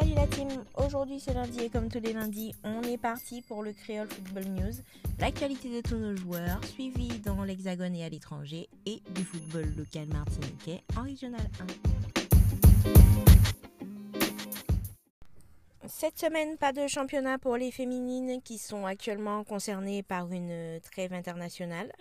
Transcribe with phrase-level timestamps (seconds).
[0.00, 3.62] Salut la team, aujourd'hui c'est lundi et comme tous les lundis, on est parti pour
[3.62, 4.72] le Créole Football News,
[5.18, 10.06] l'actualité de tous nos joueurs, suivi dans l'Hexagone et à l'étranger, et du football local
[10.08, 11.42] martiniquais en Régional
[15.84, 15.86] 1.
[15.86, 21.12] Cette semaine, pas de championnat pour les féminines qui sont actuellement concernées par une trêve
[21.12, 21.92] internationale.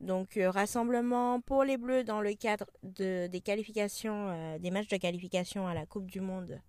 [0.00, 4.88] Donc euh, rassemblement pour les Bleus dans le cadre de, des qualifications, euh, des matchs
[4.88, 6.60] de qualification à la Coupe du Monde,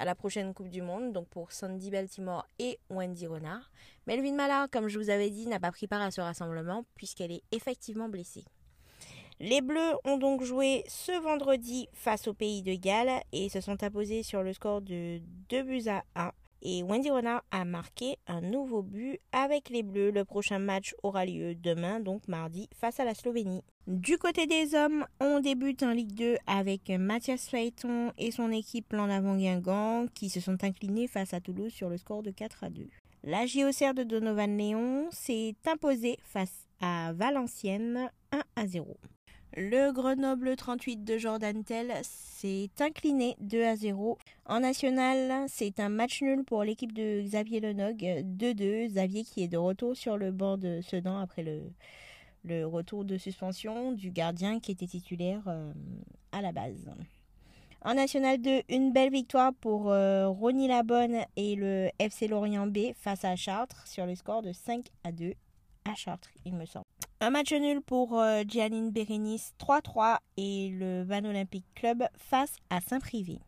[0.00, 3.70] à la prochaine Coupe du Monde, donc pour Sandy Baltimore et Wendy Renard.
[4.06, 7.30] Melvin Mallard, comme je vous avais dit, n'a pas pris part à ce rassemblement puisqu'elle
[7.30, 8.44] est effectivement blessée.
[9.40, 13.82] Les Bleus ont donc joué ce vendredi face au pays de Galles et se sont
[13.82, 16.32] imposés sur le score de 2 buts à 1
[16.62, 20.10] et Wendy Renard a marqué un nouveau but avec les Bleus.
[20.10, 23.62] Le prochain match aura lieu demain, donc mardi, face à la Slovénie.
[23.86, 28.92] Du côté des hommes, on débute en Ligue 2 avec Mathias Phaeton et son équipe
[28.94, 32.64] en avant Guingamp qui se sont inclinés face à Toulouse sur le score de 4
[32.64, 32.86] à 2.
[33.24, 38.96] La JOCR de Donovan Léon s'est imposée face à Valenciennes 1 à 0.
[39.56, 44.16] Le Grenoble 38 de Jordan Tell s'est incliné 2 à 0.
[44.46, 48.86] En national, c'est un match nul pour l'équipe de Xavier Lenog 2-2.
[48.86, 53.90] Xavier qui est de retour sur le banc de Sedan après le, retour de suspension
[53.90, 55.72] du gardien qui était titulaire euh,
[56.30, 56.88] à la base.
[57.82, 62.92] En National 2, une belle victoire pour euh, Ronny Labonne et le FC Lorient B
[62.94, 65.34] face à Chartres sur le score de 5 à 2
[65.94, 66.86] Chartres, il me semble.
[67.20, 72.80] Un match nul pour euh, Gianine Bérénice 3-3 et le Van Olympic Club face à
[72.80, 73.40] Saint-Privé.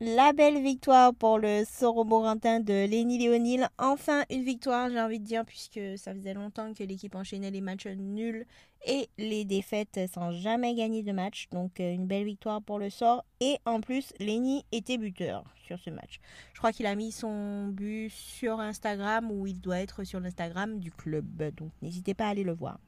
[0.00, 3.68] La belle victoire pour le Soromorantin de Lénie Léonil.
[3.78, 7.60] Enfin une victoire, j'ai envie de dire, puisque ça faisait longtemps que l'équipe enchaînait les
[7.60, 8.46] matchs nuls
[8.86, 11.48] et les défaites sans jamais gagner de match.
[11.50, 13.24] Donc euh, une belle victoire pour le sort.
[13.40, 16.20] Et en plus, Lénie était buteur sur ce match.
[16.52, 20.78] Je crois qu'il a mis son but sur Instagram ou il doit être sur l'Instagram
[20.78, 21.52] du club.
[21.56, 22.78] Donc n'hésitez pas à aller le voir.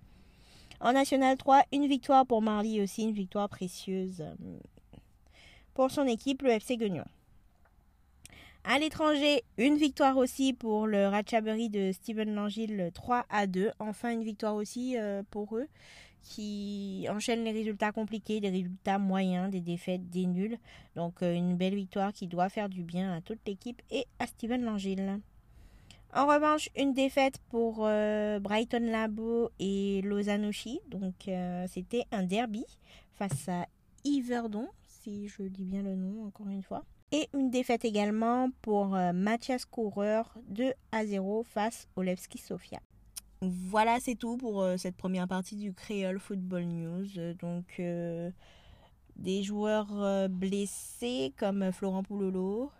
[0.80, 4.24] En National 3, une victoire pour Marly aussi, une victoire précieuse
[5.74, 7.04] pour son équipe, le FC Guignon.
[8.64, 13.70] À l'étranger, une victoire aussi pour le Ratchaburi de Steven Langille 3 à 2.
[13.78, 15.66] Enfin, une victoire aussi euh, pour eux
[16.22, 20.58] qui enchaînent les résultats compliqués, des résultats moyens, des défaites, des nuls.
[20.94, 24.26] Donc, euh, une belle victoire qui doit faire du bien à toute l'équipe et à
[24.26, 25.18] Steven Langille.
[26.14, 30.80] En revanche, une défaite pour euh, Brighton Labo et Lausanne-Oshi.
[30.88, 31.30] Donc,
[31.68, 32.66] c'était un derby
[33.14, 33.66] face à
[34.04, 34.68] Yverdon,
[35.00, 36.84] si je dis bien le nom encore une fois.
[37.12, 42.80] Et une défaite également pour euh, Mathias Coureur 2 à 0 face au Levski Sofia.
[43.42, 47.34] Voilà, c'est tout pour euh, cette première partie du Creole Football News.
[47.40, 48.30] Donc, euh,
[49.16, 52.70] des joueurs blessés comme Florent Poulolo.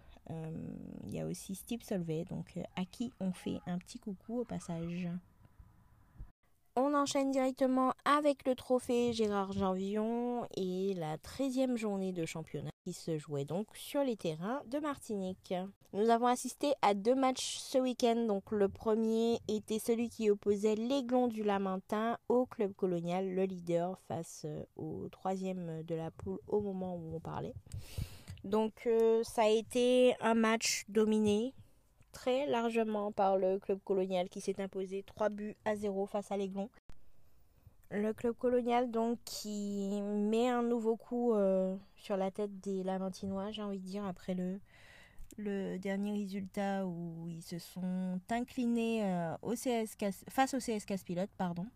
[1.07, 4.45] Il y a aussi Steve Solvay, donc à qui on fait un petit coucou au
[4.45, 5.09] passage.
[6.77, 12.93] On enchaîne directement avec le trophée Gérard Janvion et la 13e journée de championnat qui
[12.93, 15.53] se jouait donc sur les terrains de Martinique.
[15.93, 18.25] Nous avons assisté à deux matchs ce week-end.
[18.27, 23.99] Donc le premier était celui qui opposait l'Aiglon du Lamentin au club colonial, le leader,
[24.07, 27.55] face euh, au troisième de la poule au moment où on parlait.
[28.45, 31.53] Donc euh, ça a été un match dominé
[32.12, 36.37] très largement par le club colonial qui s'est imposé 3 buts à 0 face à
[36.37, 36.69] l'Aiglon.
[37.91, 43.50] Le club colonial donc qui met un nouveau coup euh, sur la tête des Lamantinois,
[43.50, 44.60] j'ai envie de dire, après le,
[45.37, 49.97] le dernier résultat où ils se sont inclinés euh, au CS,
[50.28, 51.31] face au CS Caspilote.
[51.37, 51.66] Pardon.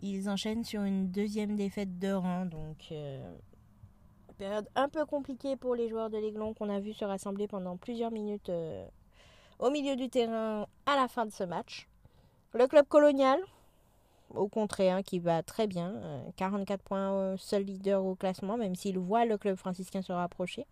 [0.00, 3.36] Ils enchaînent sur une deuxième défaite de rang, donc euh,
[4.40, 7.76] période un peu compliquée pour les joueurs de l'Aiglon qu'on a vu se rassembler pendant
[7.76, 8.48] plusieurs minutes
[9.60, 11.86] au milieu du terrain à la fin de ce match.
[12.52, 13.38] Le club colonial,
[14.34, 15.94] au contraire, hein, qui va très bien.
[16.36, 20.12] 44 euh, points, euh, seul leader au classement, même s'il voit le club franciscain se
[20.12, 20.66] rapprocher.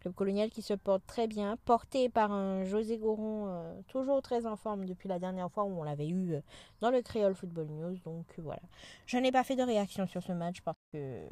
[0.00, 4.44] Club colonial qui se porte très bien, porté par un José Goron euh, toujours très
[4.44, 6.36] en forme depuis la dernière fois où on l'avait eu
[6.80, 7.96] dans le Créole Football News.
[8.04, 8.62] Donc voilà.
[9.06, 11.22] Je n'ai pas fait de réaction sur ce match parce que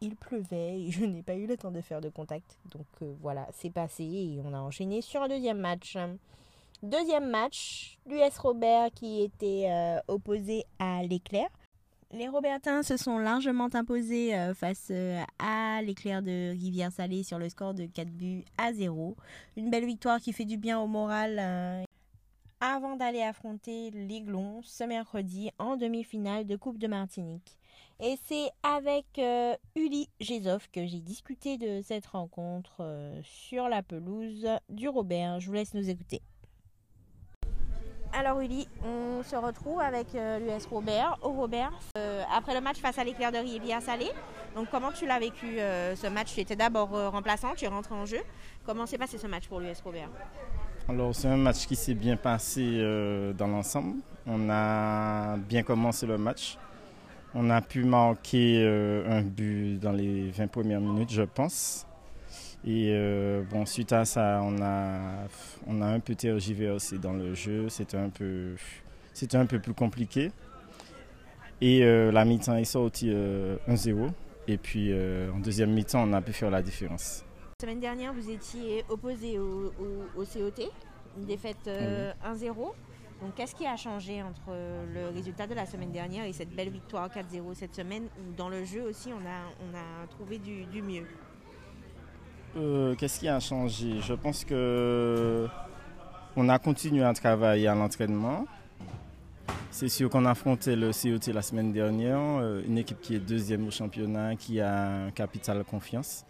[0.00, 2.58] il pleuvait et je n'ai pas eu le temps de faire de contact.
[2.72, 5.96] Donc euh, voilà, c'est passé et on a enchaîné sur un deuxième match.
[6.82, 11.48] Deuxième match, l'US Robert qui était euh, opposé à l'éclair.
[12.12, 14.90] Les Robertins se sont largement imposés euh, face
[15.38, 19.16] à l'éclair de Rivière-Salée sur le score de 4 buts à 0.
[19.56, 21.86] Une belle victoire qui fait du bien au moral
[22.60, 27.59] avant d'aller affronter l'Aiglon ce mercredi en demi-finale de Coupe de Martinique.
[28.02, 33.82] Et c'est avec euh, Uli Gézov que j'ai discuté de cette rencontre euh, sur la
[33.82, 35.38] pelouse du Robert.
[35.38, 36.22] Je vous laisse nous écouter.
[38.14, 41.72] Alors Uli, on se retrouve avec euh, l'US Robert au Robert
[42.34, 44.06] après le match face à l'éclair de Rivière Salé.
[44.54, 46.32] Donc comment tu l'as vécu ce match?
[46.32, 48.20] Tu étais d'abord remplaçant, tu es rentré en jeu.
[48.64, 50.08] Comment s'est passé ce match pour l'US Robert?
[50.88, 52.78] Alors c'est un match qui s'est bien passé
[53.36, 53.98] dans l'ensemble.
[54.26, 56.58] On a bien commencé le match.
[57.34, 61.86] On a pu marquer euh, un but dans les 20 premières minutes, je pense.
[62.64, 65.28] Et euh, bon, suite à ça, on a,
[65.66, 67.68] on a un peu tergiversé dans le jeu.
[67.68, 68.56] C'était un peu,
[69.14, 70.32] c'était un peu plus compliqué.
[71.60, 74.10] Et euh, la mi-temps est sortie 1-0.
[74.48, 74.92] Et puis
[75.32, 77.24] en deuxième mi-temps, on a pu faire la différence.
[77.60, 79.72] La semaine dernière, vous étiez opposé au,
[80.16, 80.64] au, COT,
[81.16, 82.72] une défaite 1-0.
[83.20, 84.54] Donc, qu'est-ce qui a changé entre
[84.94, 88.48] le résultat de la semaine dernière et cette belle victoire 4-0 cette semaine où dans
[88.48, 91.06] le jeu aussi on a, trouvé du, mieux?
[92.56, 94.00] Euh, Qu'est-ce qui a changé?
[94.00, 95.46] Je pense que
[96.34, 98.46] on a continué à travailler à l'entraînement.
[99.70, 103.66] C'est sûr qu'on affrontait le COT la semaine dernière, euh, une équipe qui est deuxième
[103.66, 106.24] au championnat, qui a un capital confiance.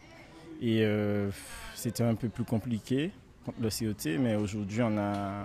[0.61, 1.31] Et euh,
[1.75, 3.13] c'était un peu plus compliqué
[3.45, 5.45] contre le COT, mais aujourd'hui on a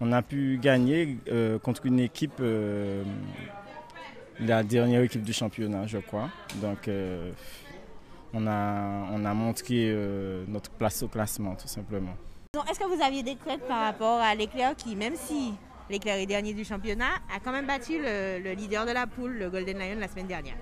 [0.00, 3.02] on a pu gagner euh, contre une équipe, euh,
[4.40, 6.30] la dernière équipe du championnat, je crois.
[6.56, 7.32] Donc, euh,
[8.32, 9.94] on, a, on a montré
[10.46, 12.14] notre place au classement, tout simplement.
[12.70, 15.54] Est-ce que vous aviez des craintes par rapport à l'éclair qui, même si
[15.90, 19.50] l'éclair est dernier du championnat, a quand même battu le leader de la poule, le
[19.50, 20.56] Golden Lion, la semaine dernière?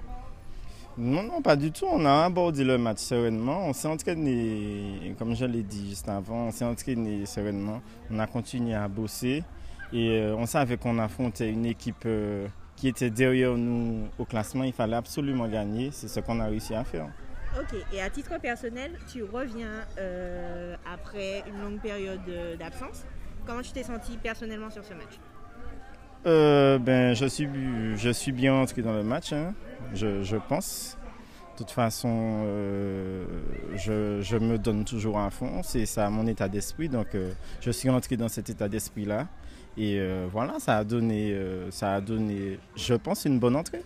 [0.98, 1.84] Non, non, pas du tout.
[1.90, 3.66] On a abordé le match sereinement.
[3.66, 7.82] On s'est entraîné, comme je l'ai dit juste avant, on s'est entraîné sereinement.
[8.10, 9.44] On a continué à bosser
[9.93, 14.64] et euh, on savait qu'on affrontait une équipe euh, qui était derrière nous au classement.
[14.64, 15.90] Il fallait absolument gagner.
[15.93, 17.08] C'est ce qu'on a réussi à faire.
[17.58, 22.20] Ok, et à titre personnel, tu reviens euh, après une longue période
[22.58, 23.04] d'absence.
[23.46, 25.19] Comment tu t'es senti personnellement sur ce match?
[26.26, 27.49] Ben, je, suis,
[27.96, 29.32] je suis bien entré dans le match.
[29.32, 29.55] Hein
[29.94, 30.96] je, pense.
[31.52, 33.25] De toute façon, euh,
[33.75, 35.62] je, me donne toujours à fond.
[35.62, 36.88] C'est ça mon état d'esprit.
[36.88, 39.26] Donc, euh, je suis entré dans cet état d'esprit-là.
[39.78, 41.38] Et euh, voilà, ça a, donné,
[41.70, 43.82] ça a donné, je pense, une bonne entrée.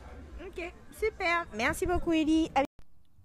[0.46, 1.46] Ok, super.
[1.56, 2.48] Merci beaucoup, Ellie.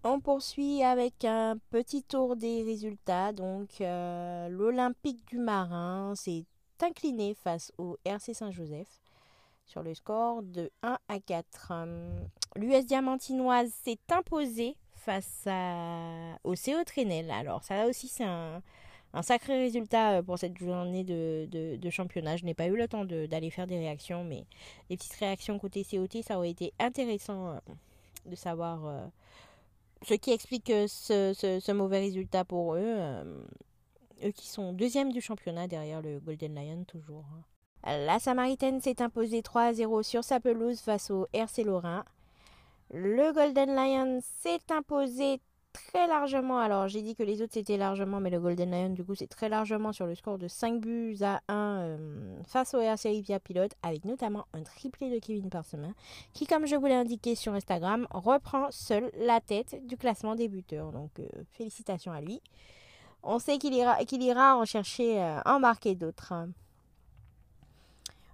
[0.04, 3.32] On poursuit avec un petit tour des résultats.
[3.34, 6.46] Donc, l'Olympique du Marin s'est
[6.82, 9.05] incliné face au RC Saint-Joseph
[9.66, 11.74] sur le score de 1 à 4.
[12.56, 15.48] L'US Diamantinoise s'est imposée face
[16.44, 17.32] au CO Trenel.
[17.32, 18.62] Alors ça aussi c'est un,
[19.22, 22.38] sacré résultat euh, pour cette journée de, championnat.
[22.38, 24.46] Je n'ai pas eu le temps d'aller faire des réactions, mais
[24.90, 27.60] les petites réactions côté COT, ça aurait été intéressant euh,
[28.26, 29.06] de savoir euh,
[30.04, 32.98] ce qui explique ce, mauvais résultat pour eux.
[34.24, 37.26] eux qui sont deuxième du championnat derrière le Golden Lion toujours.
[37.86, 37.98] Hein.
[38.06, 42.04] La Samaritaine s'est imposée 3 à 0 sur sa pelouse face au RC Lorrain.
[42.92, 45.40] Le Golden Lion s'est imposé
[45.74, 46.58] très largement.
[46.60, 49.28] Alors, j'ai dit que les autres c'était largement, mais le Golden Lion, du coup, c'est
[49.28, 51.98] très largement sur le score de 5 buts à 1 euh,
[52.46, 55.94] face au RC Rivia Pilote, avec notamment un triplé de Kevin Parsemin,
[56.34, 60.48] qui, comme je vous l'ai indiqué sur Instagram, reprend seul la tête du classement des
[60.48, 60.92] buteurs.
[60.92, 62.42] Donc, euh, félicitations à lui.
[63.24, 66.34] On sait qu'il ira, ira en chercher, euh, en marquer d'autres.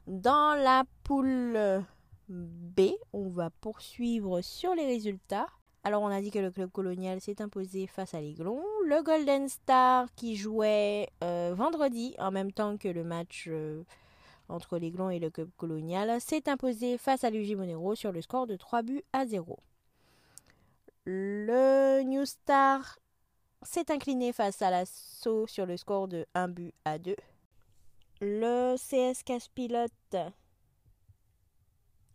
[0.07, 1.83] Dans la poule
[2.27, 2.81] B,
[3.13, 5.47] on va poursuivre sur les résultats.
[5.83, 8.61] Alors on a dit que le club colonial s'est imposé face à l'Aiglon.
[8.85, 13.83] Le Golden Star qui jouait euh, vendredi en même temps que le match euh,
[14.47, 18.47] entre l'Aiglon et le club colonial s'est imposé face à l'UG Monero sur le score
[18.47, 19.59] de 3 buts à 0.
[21.05, 22.99] Le New Star
[23.63, 27.15] s'est incliné face à la SO sur le score de 1 but à 2.
[28.23, 30.15] Le CSK Pilote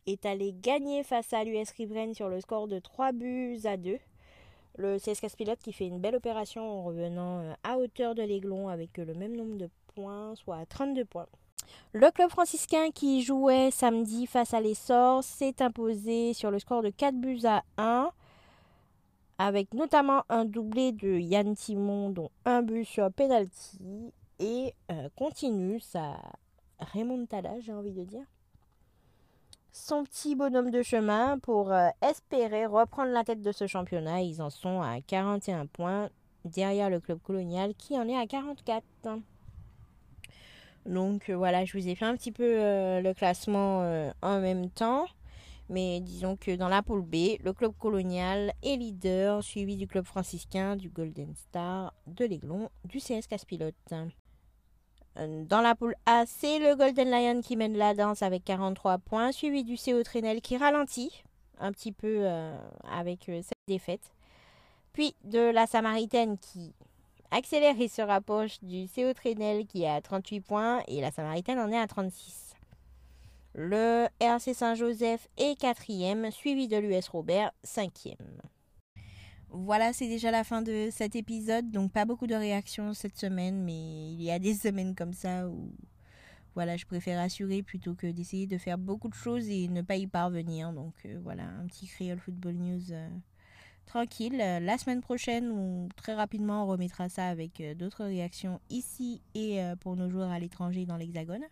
[0.06, 3.98] est allé gagner face à l'US Riveraine sur le score de 3 buts à 2.
[4.78, 8.68] Le CSK Pilote qui fait une belle opération en revenant euh, à hauteur de l'Aiglon
[8.68, 11.26] avec le même nombre de points, soit 32 points.
[11.92, 16.90] Le club franciscain qui jouait samedi face à l'Essor s'est imposé sur le score de
[16.90, 18.12] 4 buts à 1
[19.38, 25.80] avec notamment un doublé de Yann Timon dont un but sur penalty et euh, continue
[25.80, 26.16] sa
[26.78, 28.24] remontada, j'ai envie de dire.
[29.72, 34.22] Son petit bonhomme de chemin pour euh, espérer reprendre la tête de ce championnat.
[34.22, 36.08] Ils en sont à 41 points
[36.44, 38.84] derrière le club colonial qui en est à 44.
[40.86, 45.06] Donc euh, voilà, je vous ai fait un petit peu le classement en même temps.
[45.68, 50.04] Mais disons que dans la poule B, le club colonial est leader, suivi du club
[50.04, 53.74] franciscain, du Golden Star, de l'Aiglon, du CS Caspilote.
[55.18, 58.98] Euh, dans la poule A, c'est le Golden Lion qui mène la danse avec 43
[58.98, 61.24] points, suivi du CO Trenel qui ralentit
[61.58, 62.56] un petit peu euh,
[62.90, 64.12] avec euh, cette défaite.
[64.92, 66.74] Puis de la Samaritaine qui
[67.30, 71.58] accélère et se rapproche du CO Trenel qui est à 38 points et la Samaritaine
[71.58, 72.54] en est à 36.
[73.54, 78.16] Le RC Saint-Joseph est quatrième, suivi de l'US Robert, cinquième.
[79.58, 81.70] Voilà, c'est déjà la fin de cet épisode.
[81.70, 85.48] Donc pas beaucoup de réactions cette semaine, mais il y a des semaines comme ça
[85.48, 85.72] où
[86.54, 89.96] voilà, je préfère assurer plutôt que d'essayer de faire beaucoup de choses et ne pas
[89.96, 90.72] y parvenir.
[90.72, 93.08] Donc euh, voilà, un petit Creole Football News euh,
[93.86, 94.36] tranquille.
[94.36, 99.60] La semaine prochaine, ou très rapidement, on remettra ça avec euh, d'autres réactions ici et
[99.80, 101.44] pour nos joueurs à l'étranger dans l'Hexagone.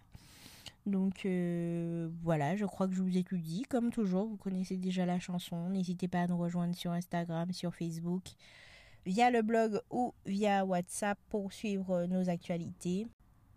[0.87, 3.63] Donc euh, voilà, je crois que je vous ai tout dit.
[3.69, 5.71] Comme toujours, vous connaissez déjà la chanson.
[5.71, 8.25] N'hésitez pas à nous rejoindre sur Instagram, sur Facebook,
[9.07, 13.07] via le blog ou via WhatsApp pour suivre nos actualités.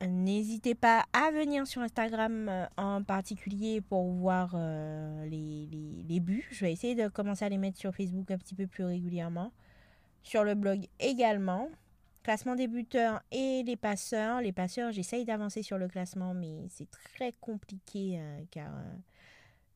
[0.05, 5.67] N'hésitez pas à venir sur Instagram euh, en particulier pour voir euh, les,
[6.07, 6.48] les, buts.
[6.51, 9.51] Je vais essayer de commencer à les mettre sur Facebook un petit peu plus régulièrement.
[10.22, 11.69] Sur le blog également
[12.27, 14.41] classement des buteurs et les passeurs.
[14.41, 18.96] Les passeurs, j'essaye d'avancer sur le classement, mais c'est très compliqué euh, car euh,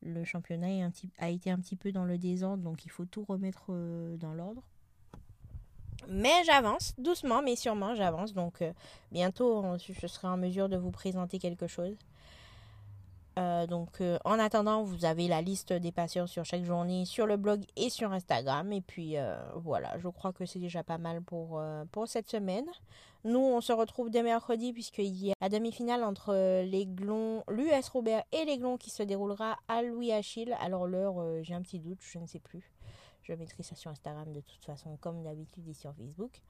[0.04, 0.90] le championnat
[1.20, 4.34] a été un petit peu dans le désordre, donc il faut tout remettre euh, dans
[4.34, 4.64] l'ordre.
[6.10, 8.62] Mais j'avance, doucement mais sûrement j'avance, donc
[9.14, 11.96] bientôt je serai en mesure de vous présenter quelque chose.
[13.42, 17.26] Euh, donc euh, en attendant, vous avez la liste des passeurs sur chaque journée sur
[17.26, 18.72] le blog et sur Instagram.
[18.72, 22.66] Et puis euh, voilà, je crois que c'est déjà pas mal pour, pour cette semaine.
[23.24, 26.34] Nous, on se retrouve dès mercredi puisqu'il y a la demi-finale entre
[26.64, 30.56] l'US Robert et l'Aiglon qui se déroulera à Louis Achille.
[30.60, 32.72] Alors l'heure, j'ai un petit doute, je ne sais plus.
[33.22, 36.42] Je mettrai ça sur Instagram de toute façon comme d'habitude et sur Facebook.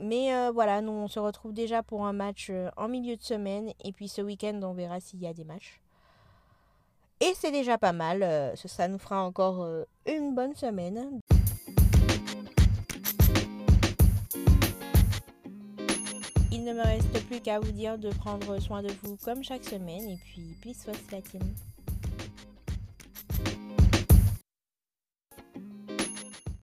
[0.00, 3.92] Mais voilà, nous on se retrouve déjà pour un match en milieu de semaine et
[3.92, 5.80] puis ce week-end on verra s'il y a des matchs.
[7.20, 8.22] Et c'est déjà pas mal.
[8.22, 11.20] Euh, ça nous fera encore euh, une bonne semaine.
[16.52, 19.64] Il ne me reste plus qu'à vous dire de prendre soin de vous comme chaque
[19.64, 20.08] semaine.
[20.08, 21.54] Et puis, peace was Latine.